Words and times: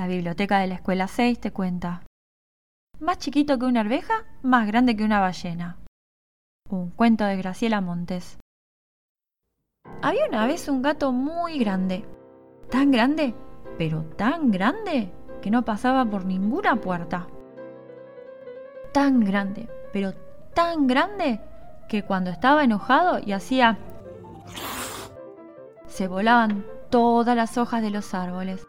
La 0.00 0.06
biblioteca 0.06 0.60
de 0.60 0.66
la 0.66 0.76
escuela 0.76 1.08
6 1.08 1.40
te 1.40 1.50
cuenta. 1.50 2.04
Más 3.00 3.18
chiquito 3.18 3.58
que 3.58 3.66
una 3.66 3.80
arveja, 3.80 4.24
más 4.40 4.66
grande 4.66 4.96
que 4.96 5.04
una 5.04 5.20
ballena. 5.20 5.76
Un 6.70 6.88
cuento 6.88 7.24
de 7.24 7.36
Graciela 7.36 7.82
Montes. 7.82 8.38
Había 10.00 10.24
una 10.26 10.46
vez 10.46 10.70
un 10.70 10.80
gato 10.80 11.12
muy 11.12 11.58
grande. 11.58 12.06
Tan 12.70 12.90
grande, 12.90 13.34
pero 13.76 14.04
tan 14.16 14.50
grande, 14.50 15.12
que 15.42 15.50
no 15.50 15.66
pasaba 15.66 16.06
por 16.06 16.24
ninguna 16.24 16.76
puerta. 16.76 17.26
Tan 18.94 19.20
grande, 19.20 19.68
pero 19.92 20.14
tan 20.54 20.86
grande, 20.86 21.42
que 21.90 22.04
cuando 22.04 22.30
estaba 22.30 22.64
enojado 22.64 23.18
y 23.18 23.32
hacía... 23.32 23.76
se 25.88 26.08
volaban 26.08 26.64
todas 26.88 27.36
las 27.36 27.58
hojas 27.58 27.82
de 27.82 27.90
los 27.90 28.14
árboles. 28.14 28.66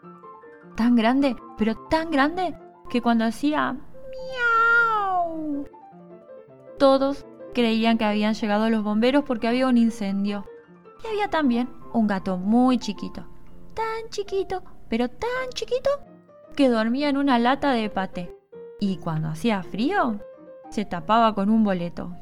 Tan 0.76 0.96
grande, 0.96 1.36
pero 1.58 1.74
tan 1.88 2.10
grande, 2.10 2.56
que 2.88 3.02
cuando 3.02 3.24
hacía... 3.24 3.72
miau, 3.72 5.66
todos 6.78 7.26
creían 7.54 7.98
que 7.98 8.04
habían 8.04 8.34
llegado 8.34 8.70
los 8.70 8.82
bomberos 8.82 9.24
porque 9.24 9.48
había 9.48 9.66
un 9.68 9.76
incendio. 9.76 10.46
Y 11.04 11.08
había 11.08 11.28
también 11.28 11.68
un 11.92 12.06
gato 12.06 12.36
muy 12.38 12.78
chiquito, 12.78 13.26
tan 13.74 14.08
chiquito, 14.10 14.62
pero 14.88 15.08
tan 15.08 15.50
chiquito, 15.54 15.90
que 16.56 16.68
dormía 16.68 17.08
en 17.08 17.16
una 17.16 17.38
lata 17.38 17.72
de 17.72 17.90
paté. 17.90 18.36
Y 18.80 18.96
cuando 18.96 19.28
hacía 19.28 19.62
frío, 19.62 20.20
se 20.70 20.84
tapaba 20.84 21.34
con 21.34 21.50
un 21.50 21.64
boleto 21.64 22.16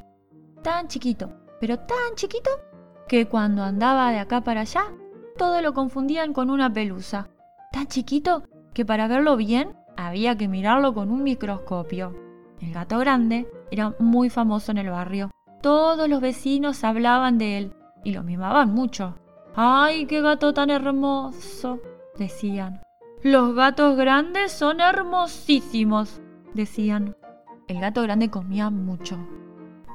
tan 0.61 0.87
chiquito, 0.87 1.29
pero 1.59 1.77
tan 1.79 2.15
chiquito, 2.15 2.49
que 3.07 3.27
cuando 3.27 3.63
andaba 3.63 4.11
de 4.11 4.19
acá 4.19 4.41
para 4.41 4.61
allá, 4.61 4.83
todo 5.37 5.61
lo 5.61 5.73
confundían 5.73 6.33
con 6.33 6.49
una 6.49 6.71
pelusa. 6.71 7.29
Tan 7.71 7.87
chiquito 7.87 8.43
que 8.73 8.85
para 8.85 9.07
verlo 9.07 9.37
bien 9.37 9.75
había 9.97 10.37
que 10.37 10.47
mirarlo 10.47 10.93
con 10.93 11.11
un 11.11 11.23
microscopio. 11.23 12.15
El 12.59 12.73
gato 12.73 12.99
grande 12.99 13.47
era 13.71 13.95
muy 13.99 14.29
famoso 14.29 14.71
en 14.71 14.77
el 14.77 14.89
barrio. 14.89 15.31
Todos 15.61 16.07
los 16.09 16.21
vecinos 16.21 16.83
hablaban 16.83 17.37
de 17.37 17.57
él 17.57 17.73
y 18.03 18.11
lo 18.11 18.23
mimaban 18.23 18.73
mucho. 18.73 19.15
¡Ay, 19.55 20.05
qué 20.05 20.21
gato 20.21 20.53
tan 20.53 20.69
hermoso! 20.69 21.79
decían. 22.17 22.81
Los 23.23 23.53
gatos 23.53 23.97
grandes 23.97 24.51
son 24.51 24.79
hermosísimos, 24.79 26.21
decían. 26.53 27.15
El 27.67 27.79
gato 27.79 28.01
grande 28.01 28.29
comía 28.29 28.69
mucho. 28.69 29.17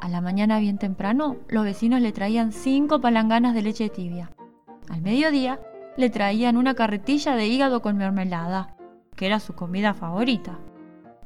A 0.00 0.08
la 0.08 0.20
mañana 0.20 0.58
bien 0.60 0.78
temprano, 0.78 1.36
los 1.48 1.64
vecinos 1.64 2.00
le 2.00 2.12
traían 2.12 2.52
cinco 2.52 3.00
palanganas 3.00 3.54
de 3.54 3.62
leche 3.62 3.88
tibia. 3.88 4.30
Al 4.88 5.02
mediodía, 5.02 5.58
le 5.96 6.10
traían 6.10 6.56
una 6.56 6.74
carretilla 6.74 7.34
de 7.36 7.46
hígado 7.46 7.80
con 7.80 7.96
mermelada, 7.96 8.76
que 9.14 9.26
era 9.26 9.40
su 9.40 9.54
comida 9.54 9.94
favorita. 9.94 10.58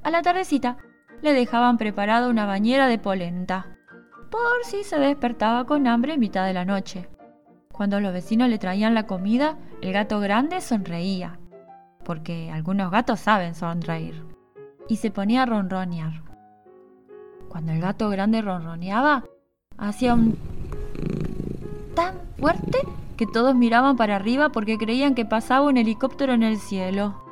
A 0.03 0.11
la 0.11 0.23
tardecita, 0.23 0.77
le 1.23 1.33
dejaban 1.33 1.77
preparada 1.77 2.29
una 2.29 2.47
bañera 2.47 2.87
de 2.87 2.99
polenta, 2.99 3.77
por 4.31 4.65
si 4.65 4.85
se 4.85 4.99
despertaba 4.99 5.65
con 5.67 5.87
hambre 5.87 6.15
en 6.15 6.21
mitad 6.21 6.47
de 6.47 6.55
la 6.55 6.65
noche. 6.65 7.09
Cuando 7.73 8.01
los 8.01 8.13
vecinos 8.13 8.49
le 8.49 8.59
traían 8.59 8.95
la 8.95 9.07
comida, 9.07 9.59
el 9.83 9.93
gato 9.93 10.21
grande 10.21 10.61
sonreía, 10.61 11.39
porque 12.05 12.51
algunos 12.51 12.91
gatos 12.91 13.21
saben 13.21 13.55
sonreír, 13.55 14.25
y 14.89 14.97
se 14.97 15.11
ponía 15.11 15.43
a 15.43 15.47
ronronear. 15.47 16.23
Cuando 17.49 17.73
el 17.73 17.81
gato 17.81 18.09
grande 18.09 18.43
ronroneaba, 18.43 19.25
hacía 19.77 20.15
un 20.15 20.39
tan 21.95 22.15
fuerte 22.39 22.79
que 23.21 23.27
todos 23.27 23.55
miraban 23.55 23.99
para 23.99 24.17
arriba 24.17 24.49
porque 24.49 24.79
creían 24.79 25.15
que 25.15 25.27
pasaba 25.27 25.67
un 25.67 25.77
helicóptero 25.77 26.33
en 26.33 26.43
el 26.43 26.57
cielo. 26.57 27.23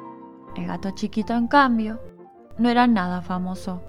El 0.54 0.66
gato 0.66 0.90
chiquito, 0.90 1.32
en 1.32 1.48
cambio, 1.48 1.98
no 2.58 2.68
era 2.68 2.86
nada 2.86 3.22
famoso. 3.22 3.80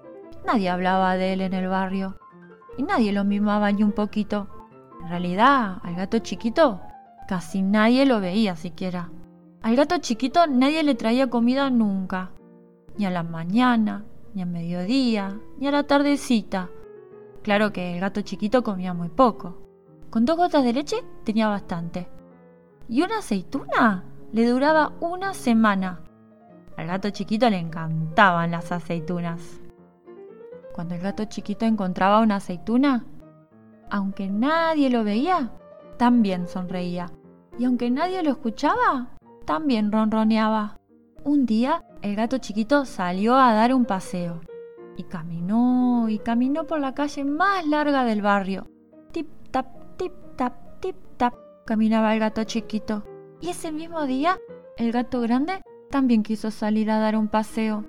Nadie 0.45 0.69
hablaba 0.69 1.17
de 1.17 1.33
él 1.33 1.41
en 1.41 1.52
el 1.52 1.67
barrio 1.67 2.17
y 2.78 2.83
nadie 2.83 3.11
lo 3.11 3.25
mimaba 3.25 3.69
ni 3.73 3.83
un 3.83 3.91
poquito. 3.91 4.47
En 5.01 5.09
realidad, 5.09 5.79
al 5.84 5.96
gato 5.96 6.19
chiquito 6.19 6.79
casi 7.28 7.63
nadie 7.63 8.06
lo 8.06 8.22
veía 8.22 8.56
siquiera. 8.56 9.09
Al 9.62 9.75
gato 9.75 9.97
chiquito 9.97 10.47
nadie 10.47 10.84
le 10.84 10.96
traía 10.96 11.29
comida 11.29 11.69
nunca, 11.69 12.31
ni 12.97 13.07
a 13.07 13.09
la 13.09 13.23
mañana, 13.23 14.06
ni 14.34 14.41
a 14.41 14.46
mediodía, 14.46 15.38
ni 15.57 15.68
a 15.68 15.72
la 15.72 15.84
tardecita. 15.84 16.69
Claro 17.44 17.73
que 17.73 17.96
el 17.96 18.00
gato 18.00 18.22
chiquito 18.22 18.63
comía 18.63 18.94
muy 18.94 19.09
poco. 19.09 19.69
Con 20.09 20.25
dos 20.25 20.38
gotas 20.38 20.64
de 20.64 20.74
leche 20.74 21.03
tenía 21.24 21.47
bastante. 21.47 22.09
Y 22.88 23.03
una 23.03 23.20
aceituna 23.20 24.03
le 24.31 24.47
duraba 24.47 24.94
una 25.00 25.34
semana. 25.34 26.02
Al 26.78 26.88
gato 26.88 27.09
chiquito 27.12 27.50
le 27.50 27.58
encantaban 27.58 28.52
las 28.52 28.72
aceitunas. 28.72 29.59
Cuando 30.74 30.96
el 30.96 31.02
gato 31.02 31.25
chiquito 31.25 31.66
encontraba 31.66 32.22
una 32.22 32.38
aceituna, 32.38 33.06
aunque 33.90 34.30
nadie 34.30 34.90
lo 34.90 35.03
veía, 35.03 35.52
también 35.97 36.47
sonreía. 36.47 37.12
Y 37.59 37.66
aunque 37.66 37.91
nadie 37.91 38.24
lo 38.24 38.31
escuchaba, 38.31 39.09
también 39.46 39.91
ronroneaba. 39.91 40.80
Un 41.24 41.46
día 41.46 41.84
el 42.02 42.16
gato 42.16 42.38
chiquito 42.38 42.86
salió 42.86 43.36
a 43.36 43.53
dar 43.53 43.74
un 43.74 43.86
paseo 43.86 44.40
y 44.96 45.03
caminó 45.03 46.08
y 46.08 46.20
caminó 46.20 46.66
por 46.66 46.80
la 46.80 46.94
calle 46.94 47.26
más 47.26 47.68
larga 47.68 48.06
del 48.06 48.22
barrio. 48.22 48.69
Tip 49.99 50.13
tap, 50.37 50.53
tip 50.79 50.95
tap, 51.17 51.33
caminaba 51.65 52.13
el 52.13 52.21
gato 52.21 52.45
chiquito. 52.45 53.03
Y 53.41 53.49
ese 53.49 53.73
mismo 53.73 54.05
día, 54.05 54.37
el 54.77 54.93
gato 54.93 55.19
grande 55.19 55.61
también 55.91 56.23
quiso 56.23 56.51
salir 56.51 56.89
a 56.89 56.99
dar 56.99 57.17
un 57.17 57.27
paseo. 57.27 57.83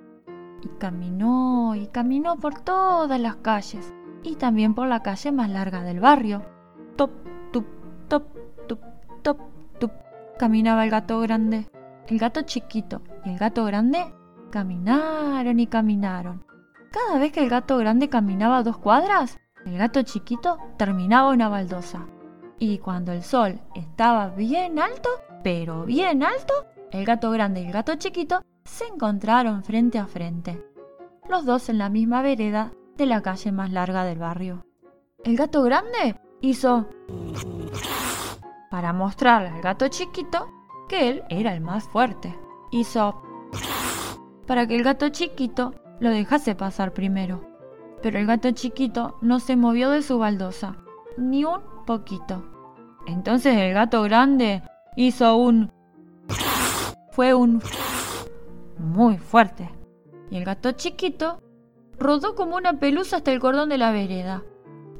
Y 0.61 0.67
caminó 0.81 1.77
y 1.77 1.87
caminó 1.87 2.35
por 2.35 2.59
todas 2.59 3.21
las 3.21 3.37
calles 3.37 3.95
y 4.25 4.35
también 4.35 4.75
por 4.75 4.89
la 4.89 5.05
calle 5.05 5.31
más 5.31 5.51
larga 5.51 5.85
del 5.85 6.01
barrio. 6.01 6.43
Top, 6.97 7.13
tup, 7.53 7.67
top, 8.09 8.25
tup, 8.67 8.81
top, 9.23 9.39
tup, 9.79 9.93
caminaba 10.37 10.83
el 10.83 10.91
gato 10.91 11.21
grande. 11.21 11.69
El 12.09 12.19
gato 12.19 12.43
chiquito 12.43 13.03
y 13.25 13.31
el 13.31 13.39
gato 13.39 13.65
grande 13.65 14.13
caminaron 14.51 15.61
y 15.61 15.69
caminaron. 15.69 16.45
Cada 16.91 17.21
vez 17.21 17.31
que 17.31 17.45
el 17.45 17.49
gato 17.49 17.79
grande 17.79 18.09
caminaba 18.09 18.65
dos 18.65 18.79
cuadras, 18.79 19.39
el 19.65 19.79
gato 19.79 20.03
chiquito 20.03 20.59
terminaba 20.77 21.31
una 21.31 21.49
baldosa. 21.49 22.07
Y 22.59 22.79
cuando 22.79 23.13
el 23.13 23.23
sol 23.23 23.61
estaba 23.75 24.29
bien 24.29 24.79
alto, 24.79 25.09
pero 25.43 25.85
bien 25.85 26.23
alto, 26.23 26.53
el 26.91 27.05
gato 27.05 27.31
grande 27.31 27.63
y 27.63 27.67
el 27.67 27.73
gato 27.73 27.95
chiquito 27.95 28.43
se 28.65 28.87
encontraron 28.87 29.65
frente 29.65 29.99
a 29.99 30.07
frente, 30.07 30.63
los 31.29 31.45
dos 31.45 31.69
en 31.69 31.79
la 31.79 31.89
misma 31.89 32.23
vereda 32.23 32.73
de 32.97 33.07
la 33.07 33.23
calle 33.23 33.53
más 33.53 33.71
larga 33.71 34.05
del 34.05 34.19
barrio. 34.19 34.67
El 35.25 35.37
gato 35.37 35.63
grande 35.63 36.17
hizo 36.41 36.89
para 38.71 38.93
mostrarle 38.93 39.49
al 39.49 39.63
gato 39.63 39.89
chiquito 39.89 40.49
que 40.89 41.09
él 41.09 41.23
era 41.29 41.55
el 41.55 41.61
más 41.61 41.85
fuerte. 41.85 42.39
Hizo 42.71 43.23
para 44.47 44.67
que 44.67 44.77
el 44.77 44.83
gato 44.83 45.09
chiquito 45.09 45.75
lo 46.01 46.11
dejase 46.11 46.55
pasar 46.55 46.93
primero. 46.93 47.50
Pero 48.03 48.19
el 48.19 48.27
gato 48.27 48.51
chiquito 48.53 49.17
no 49.21 49.41
se 49.41 49.57
movió 49.57 49.91
de 49.91 50.03
su 50.03 50.19
baldosa, 50.19 50.77
ni 51.17 51.45
un 51.45 51.61
poquito. 51.87 52.45
Entonces 53.07 53.57
el 53.57 53.75
gato 53.75 54.03
grande 54.03 54.63
hizo 54.97 55.37
un... 55.37 55.73
Fue 57.13 57.35
un... 57.35 57.63
Muy 58.79 59.19
fuerte. 59.19 59.71
Y 60.31 60.37
el 60.37 60.45
gato 60.45 60.73
chiquito 60.73 61.43
rodó 61.99 62.35
como 62.35 62.57
una 62.57 62.79
pelusa 62.79 63.17
hasta 63.17 63.33
el 63.33 63.41
cordón 63.41 63.69
de 63.69 63.79
la 63.79 63.93
vereda. 63.93 64.43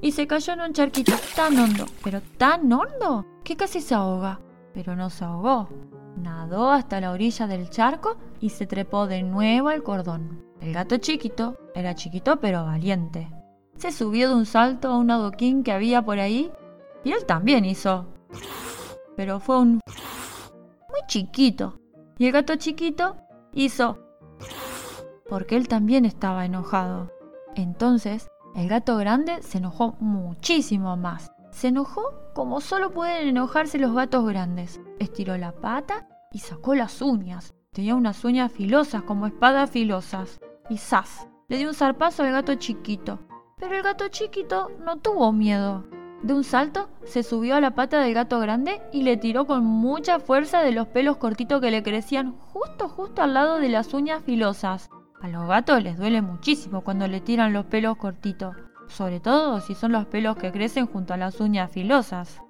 Y 0.03 0.13
se 0.13 0.27
cayó 0.27 0.53
en 0.55 0.61
un 0.61 0.73
charquito 0.73 1.13
tan 1.37 1.59
hondo, 1.59 1.87
pero 2.03 2.21
tan 2.39 2.73
hondo, 2.73 3.27
que 3.45 3.57
casi 3.57 3.81
se 3.81 3.95
ahoga 3.95 4.41
pero 4.73 4.97
no 4.97 5.11
se 5.11 5.25
ahogó. 5.25 5.69
Nadó 6.17 6.71
hasta 6.71 7.01
la 7.01 7.13
orilla 7.13 7.47
del 7.47 7.71
charco 7.71 8.17
y 8.41 8.51
se 8.51 8.67
trepó 8.67 9.07
de 9.07 9.23
nuevo 9.23 9.69
al 9.69 9.83
cordón. 9.83 10.45
El 10.61 10.73
gato 10.73 10.99
chiquito 10.99 11.57
era 11.75 11.95
chiquito 11.95 12.39
pero 12.41 12.65
valiente. 12.65 13.31
Se 13.77 13.93
subió 13.93 14.29
de 14.29 14.35
un 14.35 14.47
salto 14.47 14.89
a 14.89 14.99
un 14.99 15.11
adoquín 15.11 15.63
que 15.63 15.73
había 15.73 16.03
por 16.03 16.19
ahí 16.19 16.53
y 17.05 17.13
él 17.13 17.25
también 17.27 17.65
hizo. 17.65 18.07
Pero 19.17 19.41
fue 19.41 19.59
un 19.59 19.81
muy 20.89 21.01
chiquito. 21.07 21.81
Y 22.19 22.27
el 22.27 22.33
gato 22.33 22.57
chiquito 22.57 23.17
hizo 23.53 23.99
porque 25.29 25.57
él 25.57 25.69
también 25.69 26.05
estaba 26.05 26.45
enojado. 26.45 27.11
Entonces, 27.55 28.29
el 28.55 28.69
gato 28.69 28.97
grande 28.97 29.43
se 29.43 29.59
enojó 29.59 29.97
muchísimo 30.01 30.97
más 30.97 31.31
se 31.51 31.69
enojó 31.69 32.15
como 32.33 32.61
solo 32.61 32.93
pueden 32.93 33.29
enojarse 33.29 33.79
los 33.79 33.95
gatos 33.95 34.25
grandes. 34.27 34.81
Estiró 34.99 35.37
la 35.37 35.53
pata 35.53 36.09
y 36.33 36.39
sacó 36.39 36.75
las 36.75 37.03
uñas. 37.03 37.55
Tenía 37.73 37.95
unas 37.95 38.25
uñas 38.25 38.53
filosas 38.53 39.03
como 39.03 39.27
espadas 39.27 39.71
filosas. 39.71 40.41
Y 40.71 40.79
¡zas! 40.79 41.29
Le 41.49 41.59
dio 41.59 41.69
un 41.69 41.75
zarpazo 41.75 42.23
al 42.23 42.31
gato 42.31 42.55
chiquito. 42.55 43.19
Pero 43.59 43.77
el 43.77 43.83
gato 43.83 44.09
chiquito 44.09 44.71
no 44.85 44.99
tuvo 44.99 45.33
miedo. 45.33 45.85
De 46.23 46.33
un 46.33 46.45
salto, 46.45 46.89
se 47.03 47.25
subió 47.25 47.57
a 47.57 47.61
la 47.61 47.75
pata 47.75 48.01
del 48.01 48.15
gato 48.15 48.39
grande 48.39 48.81
y 48.93 49.03
le 49.03 49.17
tiró 49.17 49.47
con 49.47 49.65
mucha 49.65 50.21
fuerza 50.21 50.61
de 50.61 50.71
los 50.71 50.87
pelos 50.87 51.17
cortitos 51.17 51.61
que 51.61 51.73
le 51.73 51.83
crecían 51.83 52.39
justo 52.39 52.89
justo 52.89 53.21
al 53.21 53.35
lado 53.35 53.59
de 53.59 53.69
las 53.69 53.93
uñas 53.95 54.23
filosas. 54.23 54.91
A 55.21 55.27
los 55.27 55.49
gatos 55.49 55.83
les 55.83 55.99
duele 55.99 56.23
muchísimo 56.23 56.83
cuando 56.83 57.09
le 57.09 57.21
tiran 57.21 57.53
los 57.53 57.67
pelos 57.67 57.97
cortitos, 57.97 58.55
sobre 58.87 59.19
todo 59.19 59.61
si 59.61 59.75
son 59.75 59.91
los 59.91 60.07
pelos 60.07 60.37
que 60.37 60.53
crecen 60.53 60.87
junto 60.87 61.15
a 61.15 61.17
las 61.17 61.41
uñas 61.41 61.73
filosas. 61.73 62.41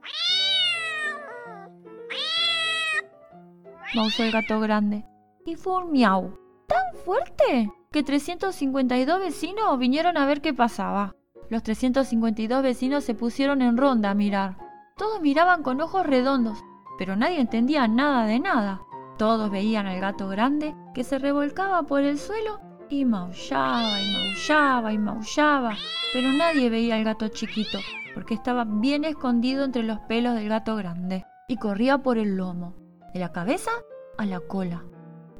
Mausó 3.94 4.24
el 4.24 4.30
gato 4.30 4.60
grande. 4.60 5.06
Y 5.46 5.56
fue 5.56 5.82
un 5.82 5.90
miau 5.90 6.38
tan 6.66 7.02
fuerte 7.02 7.72
que 7.92 8.04
352 8.04 9.18
vecinos 9.18 9.76
vinieron 9.76 10.16
a 10.16 10.24
ver 10.24 10.40
qué 10.40 10.54
pasaba. 10.54 11.16
Los 11.48 11.64
352 11.64 12.62
vecinos 12.62 13.02
se 13.02 13.14
pusieron 13.14 13.62
en 13.62 13.76
ronda 13.76 14.10
a 14.10 14.14
mirar. 14.14 14.58
Todos 14.96 15.20
miraban 15.20 15.64
con 15.64 15.80
ojos 15.80 16.06
redondos, 16.06 16.62
pero 16.98 17.16
nadie 17.16 17.40
entendía 17.40 17.88
nada 17.88 18.26
de 18.26 18.38
nada. 18.38 18.82
Todos 19.18 19.50
veían 19.50 19.88
al 19.88 19.98
gato 19.98 20.28
grande 20.28 20.76
que 20.94 21.02
se 21.02 21.18
revolcaba 21.18 21.82
por 21.82 22.02
el 22.02 22.18
suelo 22.18 22.60
y 22.88 23.04
maullaba 23.04 24.00
y 24.00 24.12
maullaba 24.12 24.92
y 24.92 24.98
maullaba, 24.98 25.76
pero 26.12 26.32
nadie 26.32 26.70
veía 26.70 26.94
al 26.94 27.02
gato 27.04 27.26
chiquito 27.26 27.80
porque 28.14 28.34
estaba 28.34 28.64
bien 28.64 29.04
escondido 29.04 29.64
entre 29.64 29.82
los 29.82 29.98
pelos 30.00 30.34
del 30.36 30.48
gato 30.48 30.76
grande 30.76 31.26
y 31.48 31.56
corría 31.56 31.98
por 31.98 32.18
el 32.18 32.36
lomo, 32.36 32.76
de 33.12 33.18
la 33.18 33.32
cabeza 33.32 33.70
a 34.16 34.26
la 34.26 34.38
cola, 34.38 34.84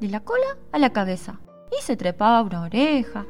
de 0.00 0.08
la 0.08 0.20
cola 0.20 0.56
a 0.72 0.78
la 0.78 0.90
cabeza, 0.90 1.40
y 1.70 1.82
se 1.82 1.96
trepaba 1.96 2.42
una 2.42 2.62
oreja, 2.62 3.26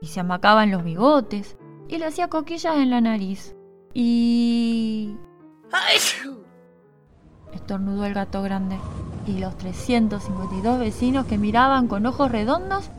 y 0.00 0.06
se 0.06 0.20
amacaba 0.20 0.64
en 0.64 0.70
los 0.70 0.84
bigotes, 0.84 1.56
y 1.88 1.98
le 1.98 2.06
hacía 2.06 2.28
coquillas 2.28 2.76
en 2.76 2.90
la 2.90 3.00
nariz. 3.00 3.56
Y... 3.94 5.16
Estornudó 7.52 8.04
el 8.04 8.14
gato 8.14 8.42
grande. 8.42 8.78
Y 9.26 9.38
los 9.38 9.56
352 9.58 10.78
vecinos 10.78 11.26
que 11.26 11.38
miraban 11.38 11.88
con 11.88 12.06
ojos 12.06 12.30
redondos 12.30 12.90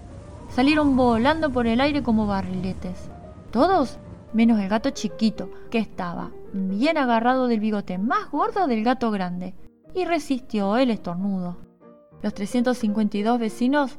salieron 0.49 0.95
volando 0.95 1.51
por 1.51 1.67
el 1.67 1.81
aire 1.81 2.03
como 2.03 2.27
barriletes. 2.27 3.09
Todos 3.51 3.97
menos 4.33 4.59
el 4.59 4.69
gato 4.69 4.89
chiquito, 4.91 5.49
que 5.71 5.79
estaba 5.79 6.31
bien 6.53 6.97
agarrado 6.97 7.47
del 7.47 7.59
bigote 7.59 7.97
más 7.97 8.29
gordo 8.31 8.67
del 8.67 8.83
gato 8.83 9.11
grande, 9.11 9.55
y 9.93 10.05
resistió 10.05 10.77
el 10.77 10.91
estornudo. 10.91 11.57
Los 12.21 12.33
352 12.33 13.39
vecinos 13.39 13.97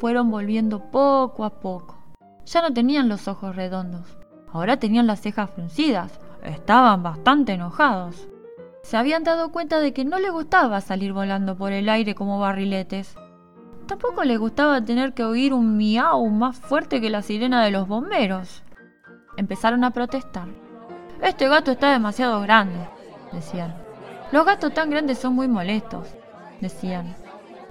fueron 0.00 0.30
volviendo 0.30 0.90
poco 0.90 1.44
a 1.44 1.60
poco. 1.60 1.98
Ya 2.46 2.62
no 2.62 2.72
tenían 2.72 3.08
los 3.08 3.28
ojos 3.28 3.54
redondos, 3.54 4.18
ahora 4.50 4.78
tenían 4.78 5.06
las 5.06 5.20
cejas 5.20 5.50
fruncidas, 5.50 6.18
estaban 6.42 7.02
bastante 7.02 7.52
enojados. 7.52 8.26
Se 8.82 8.96
habían 8.96 9.24
dado 9.24 9.52
cuenta 9.52 9.78
de 9.78 9.92
que 9.92 10.06
no 10.06 10.18
les 10.18 10.32
gustaba 10.32 10.80
salir 10.80 11.12
volando 11.12 11.54
por 11.54 11.72
el 11.72 11.90
aire 11.90 12.14
como 12.14 12.40
barriletes. 12.40 13.14
Tampoco 13.86 14.24
les 14.24 14.38
gustaba 14.38 14.82
tener 14.82 15.12
que 15.12 15.22
oír 15.22 15.52
un 15.52 15.76
miau 15.76 16.26
más 16.30 16.56
fuerte 16.56 17.00
que 17.02 17.10
la 17.10 17.20
sirena 17.20 17.62
de 17.62 17.70
los 17.70 17.86
bomberos. 17.86 18.62
Empezaron 19.36 19.84
a 19.84 19.90
protestar. 19.90 20.48
Este 21.20 21.46
gato 21.46 21.72
está 21.72 21.92
demasiado 21.92 22.40
grande, 22.40 22.88
decían. 23.32 23.74
Los 24.32 24.46
gatos 24.46 24.72
tan 24.72 24.88
grandes 24.88 25.18
son 25.18 25.34
muy 25.34 25.46
molestos, 25.46 26.08
decían. 26.60 27.14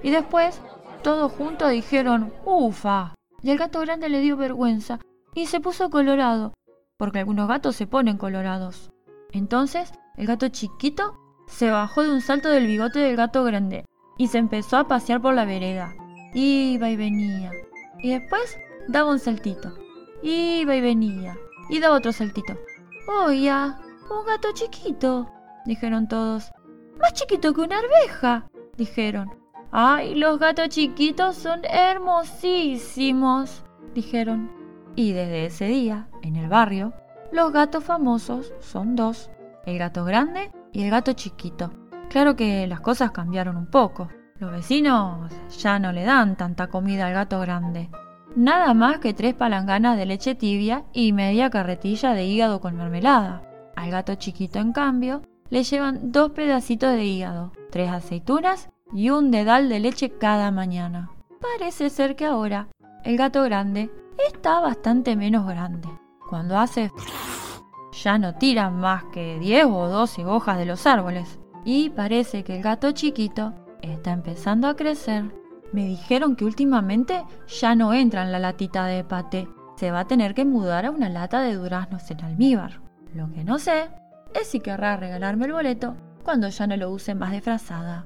Y 0.03 0.11
después, 0.11 0.61
todos 1.03 1.31
juntos 1.31 1.71
dijeron, 1.71 2.33
¡ufa! 2.45 3.15
Y 3.41 3.51
el 3.51 3.57
gato 3.57 3.79
grande 3.81 4.09
le 4.09 4.19
dio 4.19 4.37
vergüenza 4.37 4.99
y 5.33 5.45
se 5.45 5.59
puso 5.59 5.89
colorado, 5.89 6.53
porque 6.97 7.19
algunos 7.19 7.47
gatos 7.47 7.75
se 7.75 7.87
ponen 7.87 8.17
colorados. 8.17 8.91
Entonces, 9.31 9.91
el 10.17 10.27
gato 10.27 10.49
chiquito 10.49 11.17
se 11.47 11.71
bajó 11.71 12.03
de 12.03 12.11
un 12.11 12.21
salto 12.21 12.49
del 12.49 12.67
bigote 12.67 12.99
del 12.99 13.15
gato 13.15 13.43
grande 13.43 13.85
y 14.17 14.27
se 14.27 14.37
empezó 14.37 14.77
a 14.77 14.87
pasear 14.87 15.21
por 15.21 15.33
la 15.33 15.45
vereda. 15.45 15.95
Iba 16.33 16.89
y 16.89 16.95
venía. 16.95 17.51
Y 17.99 18.09
después 18.09 18.57
daba 18.87 19.11
un 19.11 19.19
saltito. 19.19 19.73
Iba 20.21 20.75
y 20.75 20.81
venía. 20.81 21.37
Y 21.69 21.79
daba 21.79 21.97
otro 21.97 22.11
saltito. 22.11 22.57
¡Oya! 23.25 23.79
¡Un 24.09 24.25
gato 24.25 24.49
chiquito! 24.53 25.31
dijeron 25.65 26.07
todos. 26.07 26.51
Más 26.99 27.13
chiquito 27.13 27.53
que 27.53 27.61
una 27.61 27.79
arveja, 27.79 28.47
dijeron. 28.75 29.38
¡Ay, 29.71 30.15
los 30.15 30.39
gatos 30.39 30.69
chiquitos 30.69 31.35
son 31.35 31.61
hermosísimos! 31.63 33.63
dijeron. 33.93 34.51
Y 34.95 35.11
desde 35.11 35.45
ese 35.45 35.65
día, 35.65 36.07
en 36.23 36.35
el 36.35 36.49
barrio, 36.49 36.93
los 37.31 37.53
gatos 37.53 37.83
famosos 37.83 38.51
son 38.59 38.95
dos, 38.95 39.29
el 39.65 39.77
gato 39.77 40.05
grande 40.05 40.51
y 40.73 40.83
el 40.83 40.89
gato 40.89 41.13
chiquito. 41.13 41.71
Claro 42.09 42.35
que 42.35 42.65
las 42.65 42.81
cosas 42.81 43.11
cambiaron 43.11 43.57
un 43.57 43.67
poco. 43.67 44.09
Los 44.39 44.51
vecinos 44.51 45.31
ya 45.59 45.77
no 45.77 45.91
le 45.91 46.03
dan 46.03 46.35
tanta 46.35 46.67
comida 46.67 47.05
al 47.05 47.13
gato 47.13 47.39
grande. 47.39 47.89
Nada 48.35 48.73
más 48.73 48.99
que 48.99 49.13
tres 49.13 49.35
palanganas 49.35 49.97
de 49.97 50.07
leche 50.07 50.33
tibia 50.33 50.85
y 50.93 51.13
media 51.13 51.51
carretilla 51.51 52.13
de 52.13 52.25
hígado 52.25 52.59
con 52.59 52.75
mermelada. 52.75 53.43
Al 53.75 53.91
gato 53.91 54.15
chiquito, 54.15 54.57
en 54.57 54.73
cambio, 54.73 55.21
le 55.49 55.63
llevan 55.63 56.11
dos 56.11 56.31
pedacitos 56.31 56.93
de 56.93 57.05
hígado, 57.05 57.51
tres 57.69 57.91
aceitunas 57.91 58.69
y 58.93 59.09
un 59.09 59.31
dedal 59.31 59.69
de 59.69 59.79
leche 59.79 60.09
cada 60.09 60.51
mañana. 60.51 61.11
Parece 61.39 61.89
ser 61.89 62.15
que 62.15 62.25
ahora 62.25 62.67
el 63.03 63.17
gato 63.17 63.43
grande 63.43 63.89
está 64.27 64.59
bastante 64.59 65.15
menos 65.15 65.47
grande. 65.47 65.89
Cuando 66.29 66.57
hace 66.57 66.91
ya 68.03 68.17
no 68.17 68.35
tira 68.35 68.69
más 68.69 69.03
que 69.05 69.39
10 69.39 69.65
o 69.65 69.87
12 69.87 70.25
hojas 70.25 70.57
de 70.57 70.65
los 70.65 70.85
árboles. 70.85 71.39
Y 71.65 71.89
parece 71.89 72.43
que 72.43 72.57
el 72.57 72.63
gato 72.63 72.91
chiquito 72.91 73.53
está 73.81 74.11
empezando 74.11 74.67
a 74.67 74.75
crecer. 74.75 75.25
Me 75.71 75.85
dijeron 75.85 76.35
que 76.35 76.45
últimamente 76.45 77.23
ya 77.47 77.75
no 77.75 77.93
entra 77.93 78.23
en 78.23 78.31
la 78.31 78.39
latita 78.39 78.85
de 78.85 79.03
paté. 79.03 79.47
Se 79.75 79.91
va 79.91 80.01
a 80.01 80.07
tener 80.07 80.33
que 80.33 80.45
mudar 80.45 80.85
a 80.85 80.91
una 80.91 81.09
lata 81.09 81.41
de 81.41 81.55
duraznos 81.55 82.09
en 82.11 82.23
almíbar. 82.23 82.81
Lo 83.13 83.31
que 83.31 83.43
no 83.43 83.59
sé 83.59 83.89
es 84.33 84.47
si 84.47 84.59
querrá 84.59 84.97
regalarme 84.97 85.45
el 85.45 85.53
boleto 85.53 85.95
cuando 86.23 86.49
ya 86.49 86.67
no 86.67 86.75
lo 86.77 86.91
use 86.91 87.15
más 87.15 87.31
de 87.31 87.41
frazada. 87.41 88.05